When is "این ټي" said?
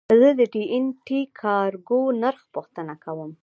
0.73-1.21